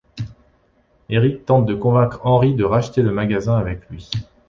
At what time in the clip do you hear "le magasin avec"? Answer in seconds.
3.03-3.87